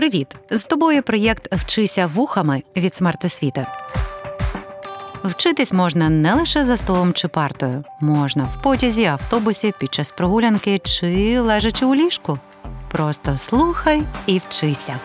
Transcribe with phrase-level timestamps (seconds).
[0.00, 0.26] Привіт!
[0.50, 3.66] З тобою проєкт Вчися вухами від смертосвіти.
[5.24, 10.78] Вчитись можна не лише за столом чи партою, можна в потязі, автобусі, під час прогулянки
[10.78, 12.38] чи лежачи у ліжку.
[12.92, 14.98] Просто слухай і вчися.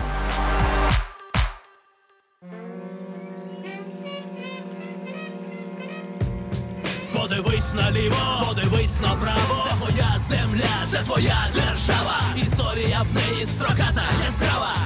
[7.15, 8.15] Подивись наліво,
[8.47, 9.67] подивись направо.
[9.69, 12.21] Це твоя земля, це твоя держава.
[12.41, 14.84] Історія в неї строката, яскрава.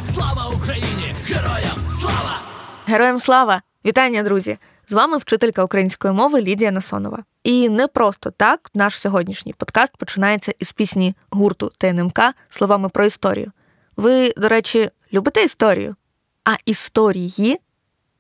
[2.90, 3.62] Героям слава!
[3.86, 4.58] Вітання, друзі!
[4.88, 7.24] З вами вчителька української мови Лідія Насонова.
[7.44, 13.52] І не просто так наш сьогоднішній подкаст починається із пісні гурту ТНМК словами про історію.
[13.98, 15.96] Ви, до речі, любите історію?
[16.44, 17.60] А історії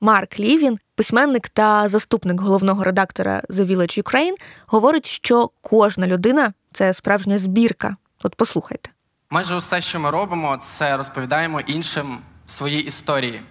[0.01, 4.35] Марк Лівін, письменник та заступник головного редактора The Village Ukraine,
[4.67, 7.95] говорить, що кожна людина це справжня збірка.
[8.23, 8.89] От послухайте.
[9.29, 13.41] Майже усе, що ми робимо, це розповідаємо іншим свої історії.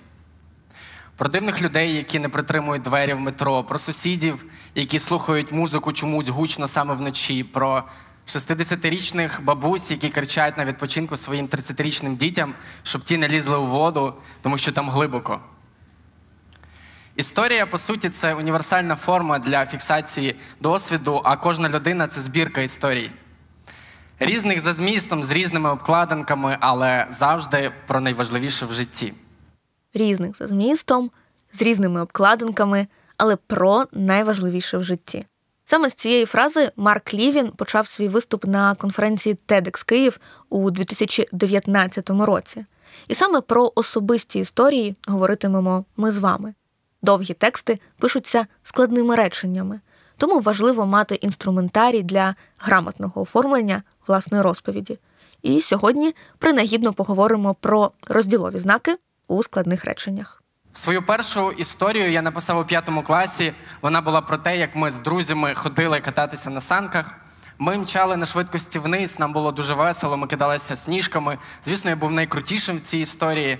[1.19, 6.29] Про дивних людей, які не притримують двері в метро, про сусідів, які слухають музику чомусь
[6.29, 7.85] гучно саме вночі, про
[8.27, 14.15] 60-річних бабусь, які кричать на відпочинку своїм 30-річним дітям, щоб ті не лізли у воду,
[14.43, 15.41] тому що там глибоко.
[17.17, 23.11] Історія, по суті, це універсальна форма для фіксації досвіду, а кожна людина це збірка історій.
[24.19, 29.15] Різних за змістом, з різними обкладинками, але завжди про найважливіше в житті.
[29.95, 31.11] Різних за змістом,
[31.53, 32.87] з різними обкладинками,
[33.17, 35.25] але про найважливіше в житті.
[35.65, 42.11] Саме з цієї фрази Марк Лівін почав свій виступ на конференції TEDx Київ у 2019
[42.11, 42.65] році.
[43.09, 46.55] І саме про особисті історії говоритимемо ми з вами.
[47.03, 49.81] Довгі тексти пишуться складними реченнями,
[50.17, 54.99] тому важливо мати інструментарій для грамотного оформлення власної розповіді.
[55.43, 58.97] І сьогодні принагідно поговоримо про розділові знаки
[59.29, 60.43] у складних реченнях.
[60.73, 63.53] Свою першу історію я написав у п'ятому класі.
[63.83, 67.15] Вона була про те, як ми з друзями ходили кататися на санках.
[67.59, 71.39] Ми мчали на швидкості вниз, нам було дуже весело, ми кидалися сніжками.
[71.63, 73.59] Звісно, я був найкрутішим в цій історії.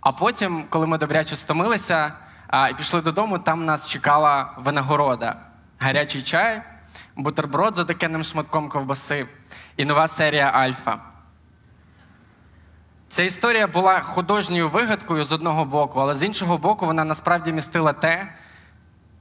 [0.00, 2.12] А потім, коли ми добряче стомилися
[2.70, 5.36] і пішли додому, там нас чекала винагорода:
[5.78, 6.62] гарячий чай,
[7.16, 9.26] бутерброд з отакенним шматком ковбаси
[9.76, 11.09] і нова серія Альфа.
[13.10, 17.92] Ця історія була художньою вигадкою з одного боку, але з іншого боку, вона насправді містила
[17.92, 18.32] те,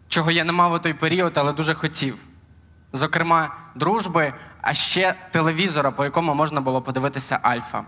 [0.07, 2.17] чого я не мав у той період, але дуже хотів.
[2.93, 7.83] Зокрема, дружби, а ще телевізора, по якому можна було подивитися Альфа.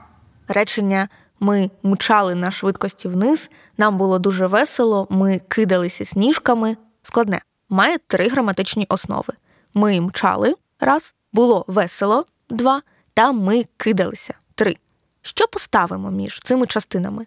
[0.48, 6.78] Речення ми мчали на швидкості вниз, нам було дуже весело, ми кидалися сніжками.
[7.04, 7.42] Складне.
[7.70, 9.34] Має три граматичні основи:
[9.74, 12.82] ми мчали раз, було весело два,
[13.14, 14.78] та ми кидалися три.
[15.22, 17.26] Що поставимо між цими частинами?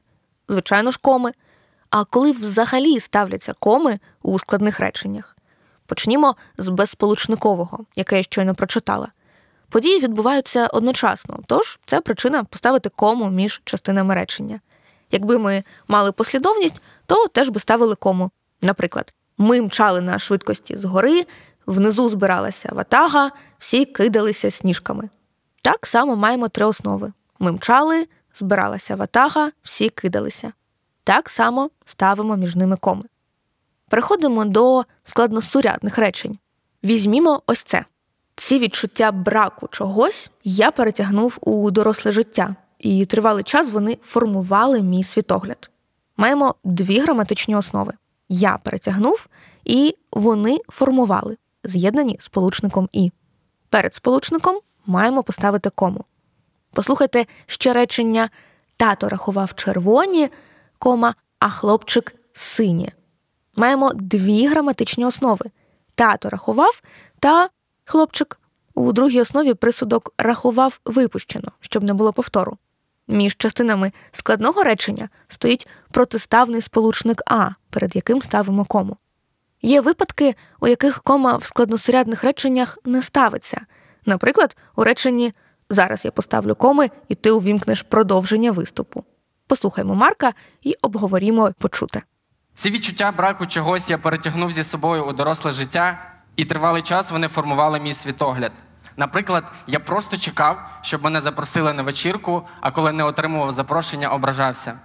[0.49, 1.33] Звичайно ж, коми.
[1.91, 5.37] А коли взагалі ставляться коми у складних реченнях?
[5.87, 9.09] Почнімо з безсполучникового, яке я щойно прочитала.
[9.69, 14.61] Події відбуваються одночасно, тож це причина поставити кому між частинами речення.
[15.11, 18.31] Якби ми мали послідовність, то теж би ставили кому.
[18.63, 21.27] Наприклад, ми мчали на швидкості згори,
[21.67, 25.09] внизу збиралася ватага, всі кидалися сніжками.
[25.63, 27.13] Так само маємо три основи.
[27.39, 30.53] Ми мчали, збиралася ватага, всі кидалися.
[31.05, 33.05] Так само ставимо між ними коми.
[33.89, 36.39] Переходимо до складносурядних речень.
[36.85, 37.85] Візьмімо ось це.
[38.37, 45.05] Ці відчуття браку чогось я перетягнув у доросле життя, і тривалий час вони формували мій
[45.05, 45.71] світогляд.
[46.17, 47.93] Маємо дві граматичні основи:
[48.29, 49.27] я перетягнув,
[49.65, 53.13] і вони формували, з'єднані сполучником і.
[53.69, 56.05] Перед сполучником маємо поставити кому.
[56.75, 58.31] Послухайте ще речення
[58.77, 60.31] тато рахував червоні,
[60.79, 62.93] кома, а хлопчик сині.
[63.57, 65.51] Маємо дві граматичні основи:
[65.95, 66.83] тато рахував
[67.21, 67.49] та
[67.85, 68.41] хлопчик.
[68.75, 72.59] У другій основі присудок рахував випущено, щоб не було повтору.
[73.09, 78.97] Між частинами складного речення стоїть протиставний сполучник А, перед яким ставимо кому.
[79.63, 83.61] Є випадки, у яких кома в складносурядних реченнях не ставиться.
[84.07, 85.33] Наприклад, у реченні
[85.71, 89.05] Зараз я поставлю коми, і ти увімкнеш продовження виступу.
[89.47, 90.33] Послухаймо Марка
[90.63, 92.03] і обговорімо почуте.
[92.55, 95.99] Ці відчуття браку чогось я перетягнув зі собою у доросле життя,
[96.37, 98.53] і тривалий час вони формували мій світогляд.
[98.97, 104.79] Наприклад, я просто чекав, щоб мене запросили на вечірку, а коли не отримував запрошення, ображався.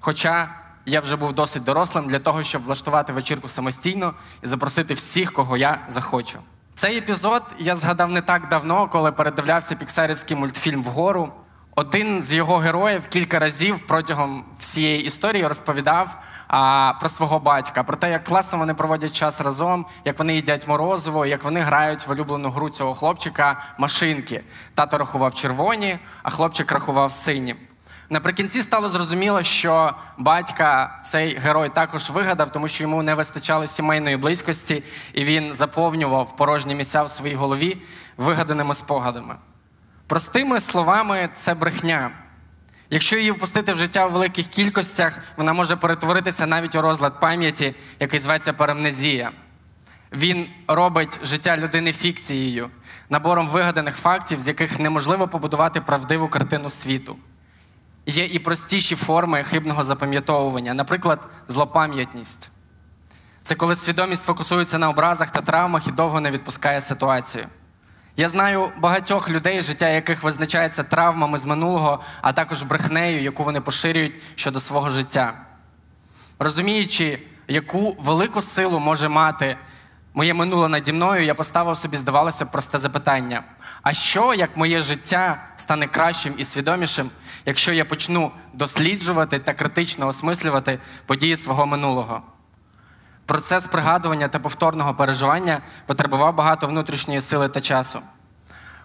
[0.00, 0.48] Хоча
[0.86, 5.56] я вже був досить дорослим для того, щоб влаштувати вечірку самостійно і запросити всіх, кого
[5.56, 6.38] я захочу.
[6.76, 11.32] Цей епізод я згадав не так давно, коли передивлявся піксарівський мультфільм Вгору.
[11.76, 16.16] Один з його героїв кілька разів протягом всієї історії розповідав
[16.48, 20.68] а, про свого батька, про те, як класно вони проводять час разом, як вони їдять
[20.68, 24.44] морозиво, як вони грають в улюблену гру цього хлопчика машинки.
[24.74, 27.56] Тато рахував червоні, а хлопчик рахував сині.
[28.12, 34.16] Наприкінці стало зрозуміло, що батька цей герой також вигадав, тому що йому не вистачало сімейної
[34.16, 34.82] близькості,
[35.12, 37.78] і він заповнював порожні місця в своїй голові
[38.16, 39.36] вигаданими спогадами.
[40.06, 42.10] Простими словами, це брехня.
[42.90, 47.74] Якщо її впустити в життя в великих кількостях, вона може перетворитися навіть у розлад пам'яті,
[48.00, 49.30] який зветься парамнезія.
[50.12, 52.70] Він робить життя людини фікцією,
[53.10, 57.16] набором вигаданих фактів, з яких неможливо побудувати правдиву картину світу.
[58.06, 62.50] Є і простіші форми хибного запам'ятовування, наприклад, злопам'ятність.
[63.42, 67.44] Це коли свідомість фокусується на образах та травмах і довго не відпускає ситуацію.
[68.16, 73.60] Я знаю багатьох людей, життя яких визначається травмами з минулого, а також брехнею, яку вони
[73.60, 75.34] поширюють щодо свого життя.
[76.38, 77.18] Розуміючи,
[77.48, 79.56] яку велику силу може мати
[80.14, 83.42] моє минуле наді мною, я поставив собі, здавалося, просте запитання:
[83.82, 87.10] а що, як моє життя стане кращим і свідомішим,
[87.46, 92.22] якщо я почну досліджувати та критично осмислювати події свого минулого?
[93.26, 98.00] Процес пригадування та повторного переживання потребував багато внутрішньої сили та часу.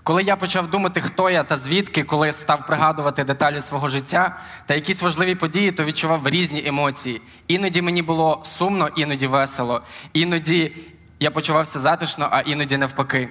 [0.03, 4.75] Коли я почав думати, хто я та звідки, коли став пригадувати деталі свого життя та
[4.75, 7.21] якісь важливі події, то відчував різні емоції.
[7.47, 9.81] Іноді мені було сумно, іноді весело,
[10.13, 10.75] іноді
[11.19, 13.29] я почувався затишно, а іноді навпаки.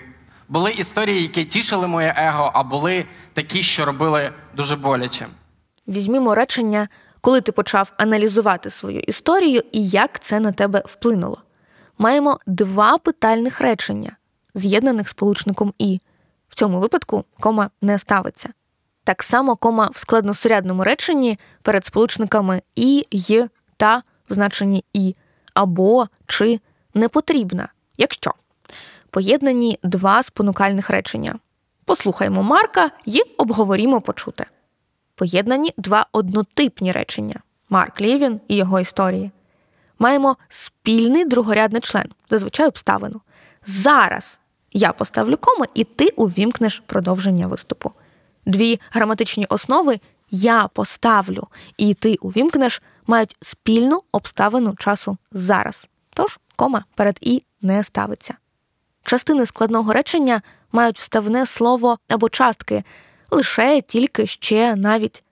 [0.48, 5.26] Були історії, які тішили моє его, а були такі, що робили дуже боляче.
[5.88, 6.88] Візьмімо речення
[7.26, 11.43] коли ти почав аналізувати свою історію і як це на тебе вплинуло.
[11.98, 14.16] Маємо два питальних речення,
[14.54, 16.00] з'єднаних сполучником І.
[16.48, 18.48] В цьому випадку кома не ставиться.
[19.04, 25.14] Так само кома в складносурядному реченні перед сполучниками і, й та в значенні і,
[25.54, 26.60] або чи
[26.94, 28.34] не потрібна, якщо
[29.11, 31.38] поєднані два спонукальних речення.
[31.85, 34.47] Послухаймо Марка і обговорімо почуте
[35.17, 39.31] поєднані два однотипні речення Марк Лівін і його історії.
[39.99, 43.20] Маємо спільний другорядний член, зазвичай обставину.
[43.67, 44.38] Зараз
[44.73, 47.93] я поставлю кому, і ти увімкнеш продовження виступу.
[48.47, 50.00] Дві граматичні основи
[50.31, 55.88] я поставлю, і ти увімкнеш мають спільну обставину часу зараз.
[56.14, 58.35] Тож кома перед і не ставиться.
[59.06, 60.43] Частини складного речення
[60.73, 62.85] мають вставне слово або частки,
[63.31, 65.25] лише тільки ще навіть.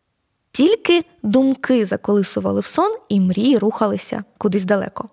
[0.51, 5.09] Тільки думки заколисували в сон, і мрії рухалися кудись далеко.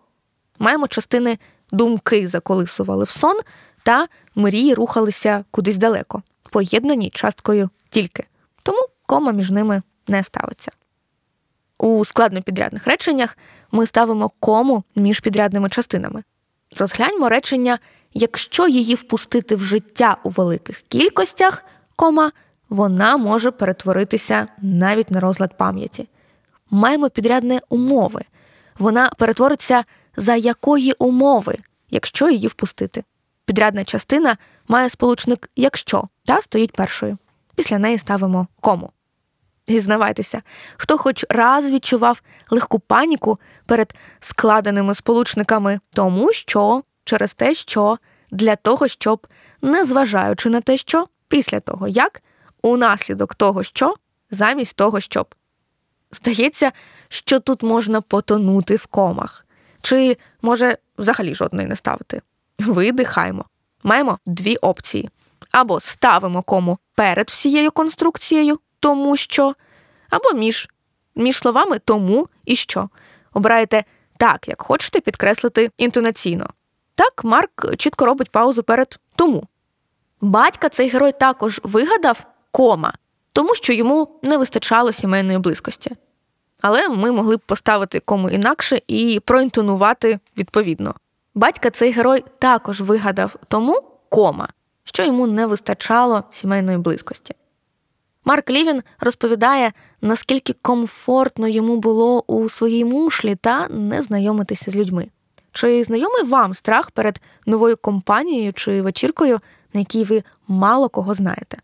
[0.59, 1.37] Маємо частини
[1.71, 3.39] думки заколисували в сон
[3.83, 8.25] та мрії рухалися кудись далеко, поєднані часткою тільки.
[8.63, 10.71] Тому кома між ними не ставиться.
[11.77, 13.37] У складнопідрядних реченнях
[13.71, 16.23] ми ставимо кому між підрядними частинами.
[16.77, 17.79] Розгляньмо речення,
[18.13, 21.65] якщо її впустити в життя у великих кількостях,
[21.95, 22.31] кома
[22.69, 26.07] вона може перетворитися навіть на розлад пам'яті.
[26.69, 28.21] Маємо підрядне умови.
[28.79, 29.83] Вона перетвориться
[30.15, 31.57] за якої умови,
[31.89, 33.03] якщо її впустити.
[33.45, 34.37] Підрядна частина
[34.67, 37.17] має сполучник якщо та стоїть першою.
[37.55, 38.91] Після неї ставимо кому.
[39.67, 40.41] Зізнавайтеся,
[40.77, 47.97] хто хоч раз відчував легку паніку перед складеними сполучниками, тому що через те, що
[48.31, 49.27] для того, щоб,
[49.61, 52.21] незважаючи на те, що після того, як
[52.61, 53.95] унаслідок того, що
[54.31, 55.35] замість того, щоб.
[56.11, 56.71] Здається,
[57.07, 59.45] що тут можна потонути в комах,
[59.81, 62.21] чи, може, взагалі жодної не ставити.
[62.59, 63.45] Видихаємо.
[63.83, 65.09] Маємо дві опції:
[65.51, 69.55] або ставимо кому перед всією конструкцією, тому що,
[70.09, 70.69] або між
[71.15, 72.89] між словами тому і що.
[73.33, 73.83] Обираєте
[74.17, 76.49] так, як хочете підкреслити інтонаційно.
[77.01, 79.43] Так, Марк чітко робить паузу перед тому.
[80.21, 82.93] Батька цей герой також вигадав кома,
[83.33, 85.91] тому що йому не вистачало сімейної близькості.
[86.61, 90.95] Але ми могли б поставити кому інакше і проінтонувати відповідно.
[91.35, 94.49] Батька цей герой також вигадав тому кома,
[94.83, 97.35] що йому не вистачало сімейної близькості.
[98.25, 105.07] Марк Лівін розповідає, наскільки комфортно йому було у своїй мушлі та не знайомитися з людьми.
[105.51, 109.39] Чи знайомий вам страх перед новою компанією чи вечіркою,
[109.73, 111.57] на якій ви мало кого знаєте?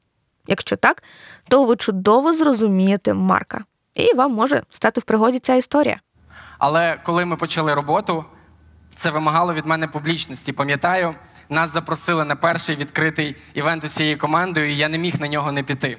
[0.47, 1.03] Якщо так,
[1.47, 3.63] то ви чудово зрозумієте Марка,
[3.95, 5.99] і вам може стати в пригоді ця історія.
[6.59, 8.25] Але коли ми почали роботу,
[8.95, 10.51] це вимагало від мене публічності.
[10.53, 11.15] Пам'ятаю,
[11.49, 15.63] нас запросили на перший відкритий івент усією командою, і я не міг на нього не
[15.63, 15.97] піти.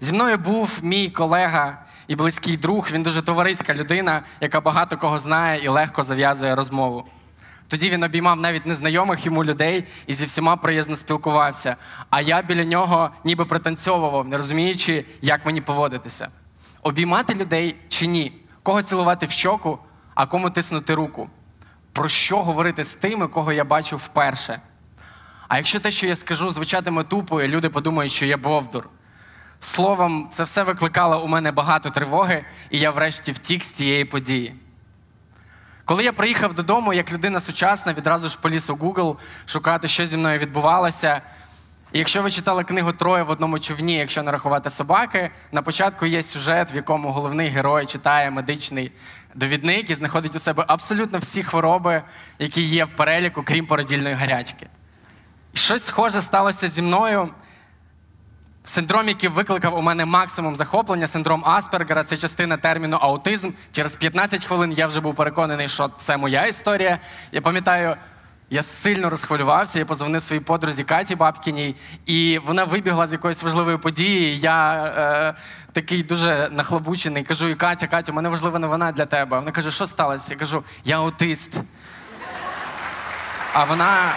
[0.00, 2.88] Зі мною був мій колега і близький друг.
[2.92, 7.04] Він дуже товариська людина, яка багато кого знає і легко зав'язує розмову.
[7.68, 11.76] Тоді він обіймав навіть незнайомих йому людей і зі всіма приязно спілкувався.
[12.10, 16.28] А я біля нього ніби пританцьовував, не розуміючи, як мені поводитися.
[16.82, 18.32] Обіймати людей чи ні?
[18.62, 19.78] Кого цілувати в щоку,
[20.14, 21.30] а кому тиснути руку?
[21.92, 24.60] Про що говорити з тими, кого я бачу вперше?
[25.48, 28.88] А якщо те, що я скажу, звучатиме тупо, і люди подумають, що я бовдур.
[29.60, 34.54] Словом, це все викликало у мене багато тривоги, і я врешті втік з цієї події.
[35.84, 40.16] Коли я приїхав додому, як людина сучасна, відразу ж поліз у Google шукати, що зі
[40.16, 41.22] мною відбувалося.
[41.92, 46.06] І якщо ви читали книгу Троє в одному човні, якщо не рахувати собаки, на початку
[46.06, 48.92] є сюжет, в якому головний герой читає медичний
[49.34, 52.02] довідник і знаходить у себе абсолютно всі хвороби,
[52.38, 54.66] які є в переліку, крім породільної гарячки.
[55.54, 57.28] Щось схоже сталося зі мною.
[58.68, 63.50] Синдром, який викликав у мене максимум захоплення, синдром Аспергера, це частина терміну аутизм.
[63.72, 66.98] Через 15 хвилин я вже був переконаний, що це моя історія.
[67.32, 67.96] Я пам'ятаю,
[68.50, 73.78] я сильно розхвилювався, я позвонив своїй подрузі Каті Бабкіній, і вона вибігла з якоїсь важливої
[73.78, 74.38] події.
[74.38, 75.34] Я е,
[75.72, 77.22] такий дуже нахлобучений.
[77.22, 79.38] Кажу: Катя, Катя, у мене важлива новина для тебе.
[79.38, 80.34] Вона каже, що сталося?
[80.34, 81.54] Я кажу, я аутист.
[83.52, 84.12] А вона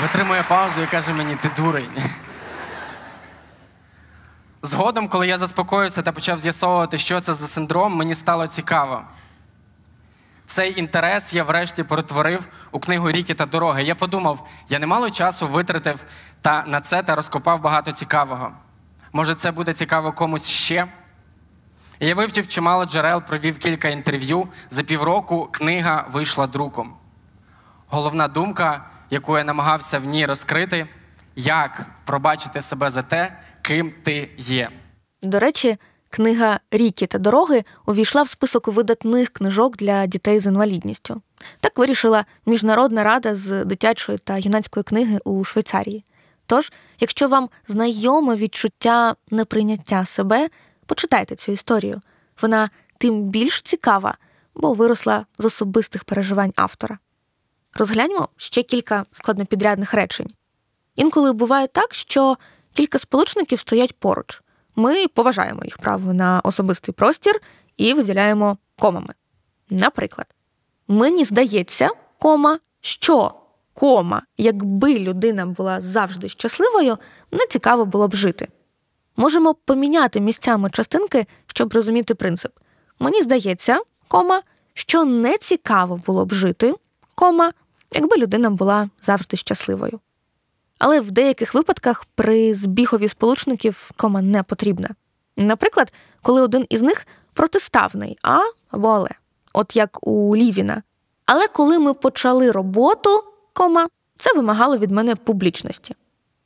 [0.00, 2.02] витримує паузу і каже мені, ти дурень.
[4.62, 9.02] Згодом, коли я заспокоївся та почав з'ясовувати, що це за синдром, мені стало цікаво.
[10.46, 13.82] Цей інтерес я врешті перетворив у книгу Ріки та дороги.
[13.82, 16.04] Я подумав, я немало часу витратив
[16.40, 18.52] та на це та розкопав багато цікавого.
[19.12, 20.86] Може, це буде цікаво комусь ще?
[22.00, 24.48] Я вивчив чимало джерел, провів кілька інтерв'ю.
[24.70, 26.94] За півроку книга вийшла друком.
[27.88, 30.86] Головна думка, яку я намагався в ній розкрити,
[31.36, 34.70] як пробачити себе за те, ким ти є.
[35.22, 35.76] До речі,
[36.10, 41.22] книга Ріки та дороги увійшла в список видатних книжок для дітей з інвалідністю.
[41.60, 46.04] Так вирішила Міжнародна рада з дитячої та юнацької книги у Швейцарії.
[46.46, 50.48] Тож, якщо вам знайоме відчуття неприйняття себе,
[50.86, 52.00] почитайте цю історію.
[52.42, 54.14] Вона тим більш цікава,
[54.54, 56.98] бо виросла з особистих переживань автора.
[57.74, 60.30] Розгляньмо ще кілька складнопідрядних речень.
[60.96, 62.36] Інколи буває так, що
[62.74, 64.42] кілька сполучників стоять поруч.
[64.76, 67.40] Ми поважаємо їх право на особистий простір
[67.76, 69.14] і виділяємо комами.
[69.70, 70.26] Наприклад,
[70.88, 73.34] мені здається, кома, що
[73.74, 76.98] кома, якби людина була завжди щасливою,
[77.30, 78.48] не цікаво було б жити.
[79.16, 82.52] Можемо поміняти місцями частинки, щоб розуміти принцип.
[82.98, 84.42] Мені здається, кома,
[84.74, 86.74] що не цікаво було б жити,
[87.14, 87.52] кома,
[87.94, 90.00] якби людина була завжди щасливою.
[90.78, 94.88] Але в деяких випадках при збігові сполучників кома не потрібна.
[95.36, 99.10] Наприклад, коли один із них протиставний а або але,
[99.52, 100.82] от як у Лівіна.
[101.26, 105.94] Але коли ми почали роботу, кома, це вимагало від мене публічності.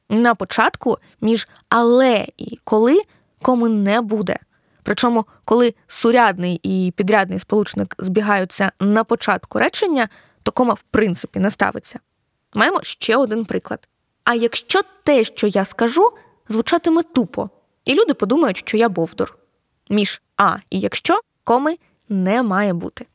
[0.09, 3.03] На початку між але і коли
[3.43, 4.39] коми не буде.
[4.83, 10.09] Причому, коли сурядний і підрядний сполучник збігаються на початку речення,
[10.47, 12.01] то кома в принципі не ставиться.
[12.55, 13.89] Маємо ще один приклад.
[14.25, 16.13] А якщо те, що я скажу,
[16.49, 17.51] звучатиме тупо,
[17.85, 19.39] і люди подумають, що я бовдур.
[19.91, 21.77] Між а і якщо коми
[22.09, 23.07] не має бути.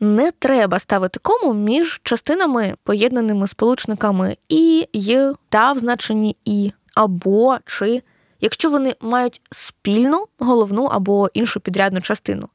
[0.00, 7.58] Не треба ставити кому між частинами, поєднаними сполучниками і, й, та в значенні і, або
[7.66, 8.02] чи,
[8.40, 12.48] якщо вони мають спільну головну або іншу підрядну частину.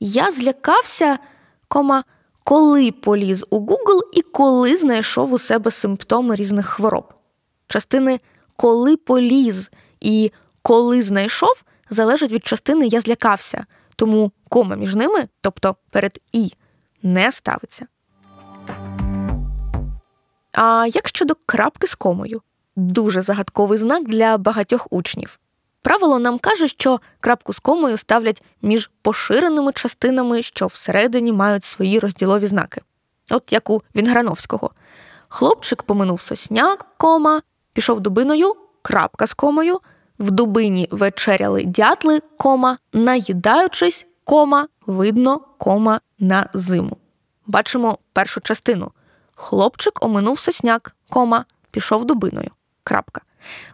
[0.00, 1.18] Я злякався,
[1.68, 2.04] кома,
[2.48, 7.14] коли поліз у Google і коли знайшов у себе симптоми різних хвороб.
[7.66, 8.20] Частини
[8.56, 15.76] коли поліз і коли знайшов залежать від частини я злякався, тому кома між ними, тобто
[15.90, 16.52] перед і,
[17.02, 17.86] не ставиться.
[20.52, 22.42] А як щодо крапки з комою?
[22.76, 25.38] Дуже загадковий знак для багатьох учнів.
[25.82, 31.98] Правило нам каже, що крапку з комою ставлять між поширеними частинами, що всередині мають свої
[31.98, 32.80] розділові знаки.
[33.30, 34.70] От як у Вінграновського.
[35.28, 37.42] Хлопчик поминув сосняк, кома,
[37.72, 39.80] пішов дубиною, крапка з комою,
[40.18, 46.96] в дубині вечеряли дятли, кома, наїдаючись, кома, видно, кома на зиму.
[47.46, 48.92] Бачимо першу частину.
[49.34, 52.50] Хлопчик оминув сосняк, кома, пішов дубиною.
[52.84, 53.20] Крапка.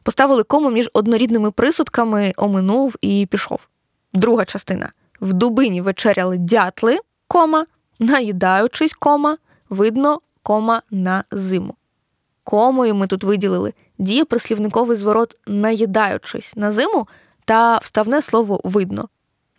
[0.03, 3.69] Поставили кому між однорідними присудками, оминув і пішов.
[4.13, 4.93] Друга частина.
[5.21, 7.67] В дубині вечеряли дятли, кома,
[7.99, 9.39] наїдаючись, кома,
[9.71, 11.75] видно, кома на зиму.
[12.45, 17.09] Комою ми тут виділили діє прислівниковий зворот наїдаючись на зиму
[17.45, 19.09] та вставне слово видно.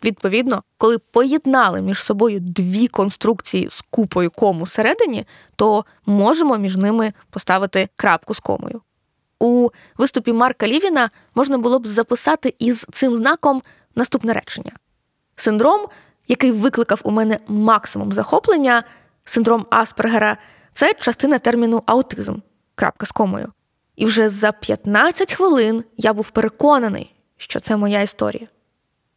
[0.04, 7.12] Відповідно, коли поєднали між собою дві конструкції з купою кому всередині, то можемо між ними
[7.30, 8.80] поставити крапку з комою.
[9.40, 13.62] У виступі Марка Лівіна можна було б записати із цим знаком
[13.94, 14.72] наступне речення:
[15.36, 15.86] синдром,
[16.28, 18.84] який викликав у мене максимум захоплення,
[19.24, 20.36] синдром Аспергера,
[20.72, 22.36] це частина терміну аутизм.
[22.74, 23.52] крапка з комою.
[23.96, 28.48] І вже за 15 хвилин я був переконаний, що це моя історія.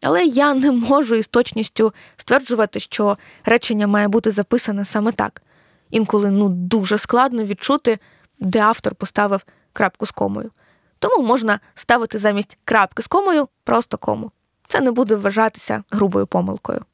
[0.01, 5.41] Але я не можу із точністю стверджувати, що речення має бути записане саме так.
[5.89, 7.99] Інколи ну дуже складно відчути,
[8.39, 9.41] де автор поставив
[9.73, 10.51] крапку з комою.
[10.99, 14.31] Тому можна ставити замість крапки з комою просто кому.
[14.67, 16.85] Це не буде вважатися грубою помилкою.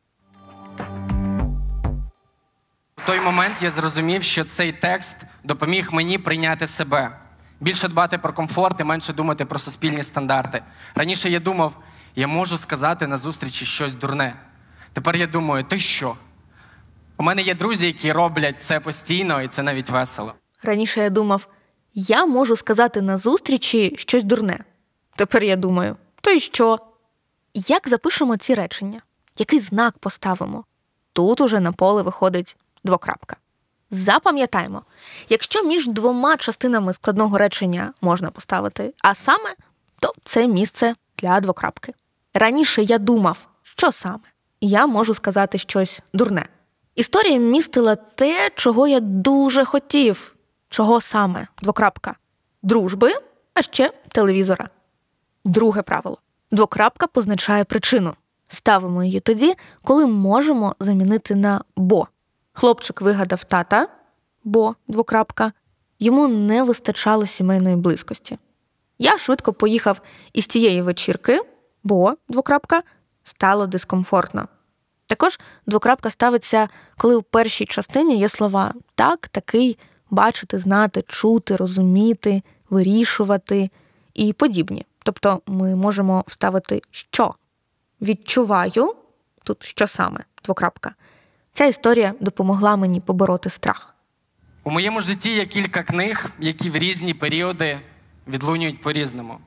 [2.97, 7.17] У той момент я зрозумів, що цей текст допоміг мені прийняти себе,
[7.59, 10.63] більше дбати про комфорт і менше думати про суспільні стандарти.
[10.95, 11.73] Раніше я думав,
[12.15, 14.35] я можу сказати на зустрічі щось дурне.
[14.93, 16.15] Тепер я думаю, ти що?
[17.17, 20.33] У мене є друзі, які роблять це постійно, і це навіть весело.
[20.63, 21.47] Раніше я думав,
[21.95, 24.59] я можу сказати на зустрічі щось дурне.
[25.15, 26.79] Тепер я думаю, то й що?
[27.53, 29.01] Як запишемо ці речення?
[29.37, 30.63] Який знак поставимо?
[31.13, 33.35] Тут уже на поле виходить двокрапка.
[33.89, 34.81] Запам'ятаймо,
[35.29, 39.55] якщо між двома частинами складного речення можна поставити а саме,
[39.99, 41.93] то це місце для двокрапки.
[42.33, 44.19] Раніше я думав, що саме,
[44.61, 46.45] я можу сказати щось дурне.
[46.95, 50.34] Історія містила те, чого я дуже хотів,
[50.75, 52.15] чого саме двокрапка
[52.63, 53.13] дружби,
[53.53, 54.69] а ще телевізора.
[55.45, 56.17] Друге правило:
[56.51, 58.13] двокрапка позначає причину.
[58.47, 59.53] Ставимо її тоді,
[59.83, 62.07] коли можемо замінити на бо.
[62.53, 63.87] Хлопчик вигадав тата,
[64.43, 65.51] бо двокрапка,
[65.99, 68.37] йому не вистачало сімейної близькості.
[68.99, 70.01] Я швидко поїхав
[70.33, 71.41] із тієї вечірки,
[71.83, 72.83] бо двокрапка
[73.23, 74.47] стало дискомфортно.
[75.07, 79.77] Також двокрапка ставиться, коли у першій частині є слова так, такий,
[80.09, 83.69] бачити, знати, чути, розуміти, вирішувати
[84.13, 84.85] і подібні.
[85.03, 87.35] Тобто ми можемо вставити що.
[88.01, 88.95] Відчуваю
[89.43, 90.95] тут що саме двокрапка.
[91.53, 93.95] Ця історія допомогла мені побороти страх.
[94.63, 97.79] У моєму житті є кілька книг, які в різні періоди
[98.27, 99.37] відлунюють по-різному.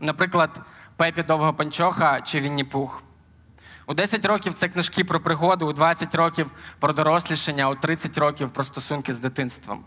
[0.00, 0.60] Наприклад,
[0.96, 3.02] Пепі Довго Панчоха чи Вінні Пух.
[3.86, 8.50] У 10 років це книжки про пригоди, у 20 років про дорослішання, у 30 років
[8.50, 9.84] про стосунки з дитинством.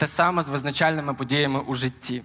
[0.00, 2.22] Те саме з визначальними подіями у житті.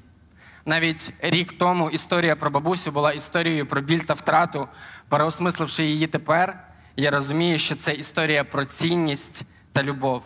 [0.65, 4.67] Навіть рік тому історія про бабусю була історією про біль та втрату,
[5.09, 10.23] переосмисливши її тепер, я розумію, що це історія про цінність та любов.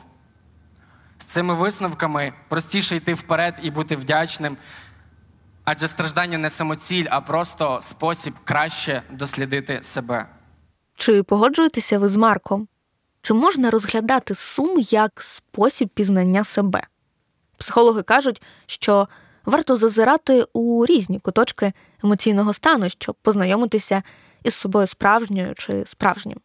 [1.17, 4.57] З цими висновками простіше йти вперед і бути вдячним,
[5.63, 10.25] адже страждання не самоціль, а просто спосіб краще дослідити себе.
[10.97, 12.67] Чи погоджуєтеся ви з Марком?
[13.21, 16.83] Чи можна розглядати сум як спосіб пізнання себе?
[17.59, 19.07] Психологи кажуть, що
[19.45, 24.03] варто зазирати у різні куточки емоційного стану, щоб познайомитися
[24.43, 26.37] із собою справжньою чи справжнім.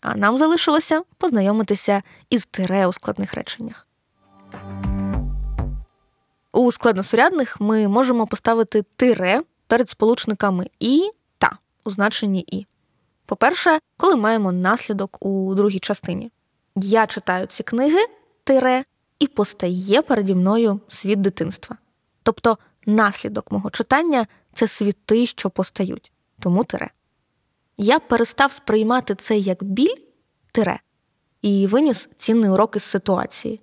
[0.00, 3.86] А нам залишилося познайомитися із тире у складних реченнях.
[6.52, 12.66] У складносурядних ми можемо поставити тире перед сполучниками і та у значенні і.
[13.26, 16.30] По-перше, коли маємо наслідок у другій частині.
[16.76, 18.06] Я читаю ці книги
[18.44, 18.84] тире
[19.22, 21.76] і постає переді мною світ дитинства.
[22.22, 26.90] Тобто наслідок мого читання це світи, що постають, тому тире.
[27.76, 29.96] Я перестав сприймати це як біль
[30.52, 30.80] тире
[31.42, 33.60] і виніс цінний урок із ситуації.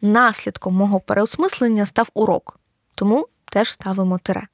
[0.00, 2.60] Наслідком мого переосмислення став урок,
[2.94, 4.48] тому теж ставимо тире.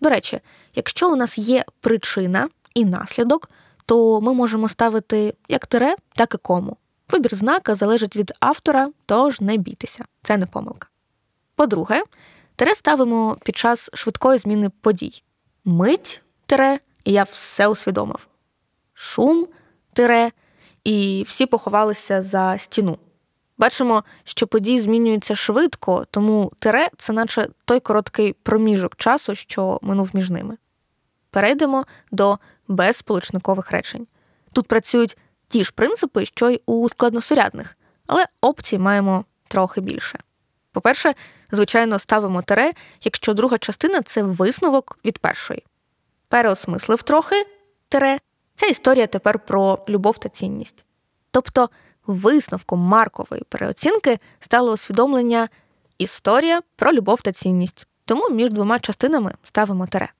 [0.00, 0.40] До речі,
[0.74, 3.50] якщо у нас є причина і наслідок,
[3.86, 6.76] то ми можемо ставити як тире, так і кому.
[7.12, 10.88] Вибір знака залежить від автора, тож не бійтеся, це не помилка.
[11.54, 12.02] По-друге,
[12.56, 15.22] тире ставимо під час швидкої зміни подій.
[15.64, 18.28] Мить тире, і я все усвідомив.
[18.94, 19.46] Шум
[19.92, 20.30] тире,
[20.84, 22.98] і всі поховалися за стіну.
[23.58, 30.10] Бачимо, що події змінюються швидко, тому тире це наче той короткий проміжок часу, що минув
[30.12, 30.56] між ними.
[31.30, 34.06] Перейдемо до безсполучникових речень.
[34.52, 35.16] Тут працюють
[35.48, 40.18] ті ж принципи, що й у складносурядних, але опцій маємо трохи більше.
[40.72, 41.14] По-перше,
[41.50, 45.64] звичайно, ставимо тире, якщо друга частина це висновок від першої.
[46.28, 47.46] Переосмислив трохи
[47.88, 48.18] тире,
[48.54, 50.84] ця історія тепер про любов та цінність.
[51.30, 51.70] Тобто,
[52.06, 55.48] висновком маркової переоцінки стало усвідомлення
[55.98, 57.86] історія про любов та цінність.
[58.04, 60.12] Тому між двома частинами ставимо тире.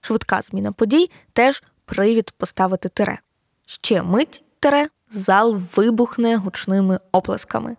[0.00, 3.18] Швидка зміна подій теж привід поставити тире.
[3.66, 7.76] Ще мить тире, зал вибухне гучними оплесками.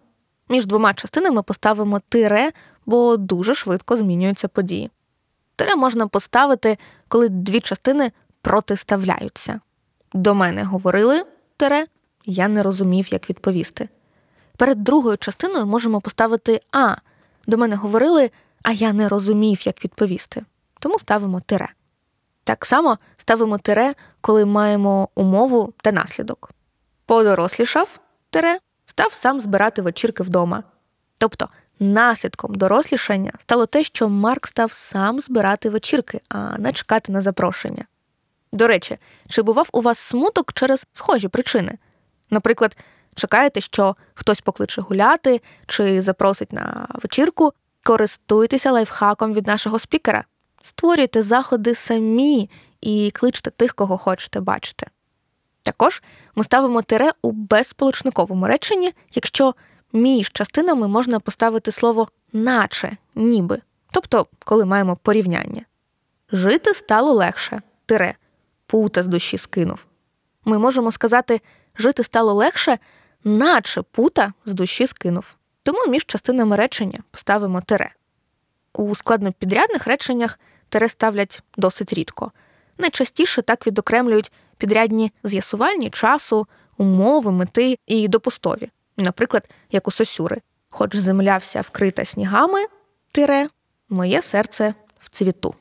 [0.50, 2.52] Між двома частинами поставимо тире,
[2.86, 4.92] бо дуже швидко змінюються події.
[5.56, 8.12] Тире можна поставити, коли дві частини
[8.42, 9.60] протиставляються.
[10.14, 11.24] До мене говорили
[11.58, 11.86] тире,
[12.26, 13.90] я не розумів, як відповісти.
[14.58, 16.96] Перед другою частиною можемо поставити А.
[17.48, 18.32] До мене говорили,
[18.64, 20.46] а я не розумів, як відповісти.
[20.80, 21.70] Тому ставимо тире.
[22.44, 26.52] Так само ставимо тире, коли маємо умову та наслідок.
[27.08, 30.64] Подорослішав тире, став сам збирати вечірки вдома.
[31.18, 37.22] Тобто наслідком дорослішання стало те, що Марк став сам збирати вечірки, а не чекати на
[37.22, 37.86] запрошення.
[38.52, 38.98] До речі,
[39.30, 41.78] чи бував у вас смуток через схожі причини?
[42.30, 42.78] Наприклад,
[43.16, 50.24] чекаєте, що хтось покличе гуляти чи запросить на вечірку, користуйтеся лайфхаком від нашого спікера,
[50.64, 52.50] створюйте заходи самі
[52.82, 54.88] і кличте тих, кого хочете бачити.
[55.68, 56.04] Також
[56.36, 59.56] ми ставимо тире у безсполучниковому реченні, якщо
[59.94, 65.62] між частинами можна поставити слово наче, ніби, тобто, коли маємо порівняння.
[66.32, 68.16] Жити стало легше, тире,
[68.68, 69.86] пута з душі скинув.
[70.46, 71.42] Ми можемо сказати,
[71.78, 72.78] жити стало легше,
[73.24, 75.36] наче пута з душі скинув.
[75.64, 77.90] Тому між частинами речення ставимо тире.
[78.74, 82.32] У складнопідрядних реченнях тире ставлять досить рідко.
[82.78, 90.42] Найчастіше так відокремлюють підрядні з'ясувальні часу, умови, мети і допустові, наприклад, як у сосюри.
[90.70, 92.60] Хоч земля вся вкрита снігами,
[93.12, 93.48] тире,
[93.90, 95.56] моє серце в цвіту.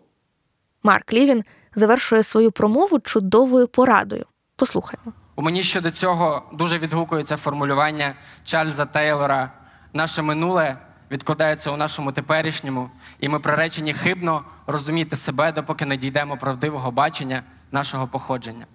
[0.82, 4.26] Марк Лівін завершує свою промову чудовою порадою.
[4.56, 5.12] Послухаймо.
[5.36, 9.52] У мені щодо цього дуже відгукується формулювання Чарльза Тейлора
[9.92, 10.76] Наше минуле
[11.10, 12.90] відкладається у нашому теперішньому,
[13.20, 17.42] і ми приречені хибно розуміти себе, допоки не дійдемо правдивого бачення
[17.72, 18.66] нашого походження.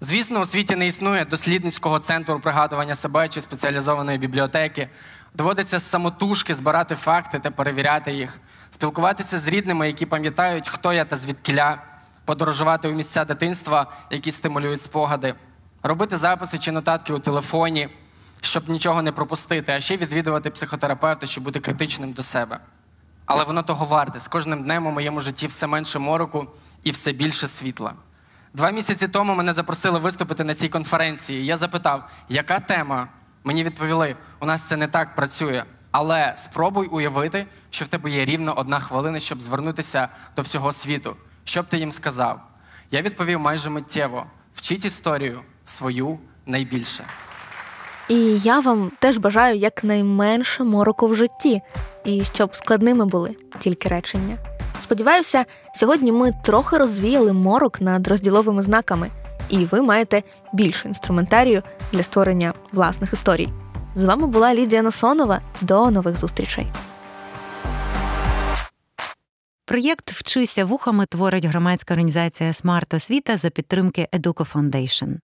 [0.00, 4.88] Звісно, у світі не існує дослідницького центру пригадування себе чи спеціалізованої бібліотеки.
[5.34, 11.04] Доводиться з самотужки збирати факти та перевіряти їх, спілкуватися з рідними, які пам'ятають, хто я
[11.04, 11.82] та звідкіля,
[12.24, 15.34] подорожувати у місця дитинства, які стимулюють спогади,
[15.82, 17.88] робити записи чи нотатки у телефоні,
[18.40, 22.58] щоб нічого не пропустити, а ще відвідувати психотерапевта, щоб бути критичним до себе.
[23.26, 24.20] Але воно того варте.
[24.20, 26.46] З кожним днем у моєму житті все менше мороку
[26.82, 27.92] і все більше світла.
[28.54, 31.44] Два місяці тому мене запросили виступити на цій конференції.
[31.44, 33.08] Я запитав, яка тема?
[33.44, 35.64] Мені відповіли, у нас це не так працює.
[35.90, 41.16] Але спробуй уявити, що в тебе є рівно одна хвилина, щоб звернутися до всього світу.
[41.44, 42.40] Що б ти їм сказав?
[42.90, 47.04] Я відповів майже миттєво: вчіть історію свою найбільше.
[48.08, 51.60] І я вам теж бажаю якнайменше мороку в житті,
[52.04, 54.38] і щоб складними були тільки речення.
[54.82, 55.44] Сподіваюся,
[55.74, 59.10] сьогодні ми трохи розвіяли морок над розділовими знаками,
[59.48, 63.48] і ви маєте більше інструментарію для створення власних історій.
[63.94, 65.40] З вами була Лідія Носонова.
[65.60, 66.66] До нових зустрічей.
[69.64, 75.16] Проєкт Вчися вухами творить громадська організація Смарт Освіта за підтримки Educo Foundation.